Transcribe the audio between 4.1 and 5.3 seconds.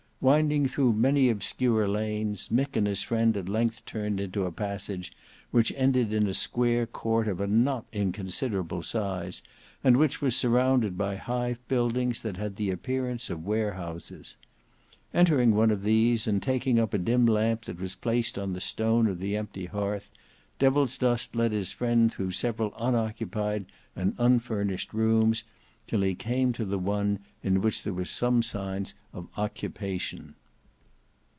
into a passage